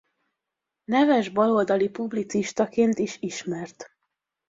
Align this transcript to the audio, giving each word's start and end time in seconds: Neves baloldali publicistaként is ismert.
Neves 0.83 1.29
baloldali 1.31 1.89
publicistaként 1.89 2.97
is 2.99 3.17
ismert. 3.19 3.91